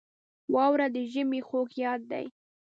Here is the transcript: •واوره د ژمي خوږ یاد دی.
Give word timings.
•واوره 0.55 0.87
د 0.95 0.97
ژمي 1.11 1.41
خوږ 1.47 1.69
یاد 1.83 2.01
دی. 2.11 2.25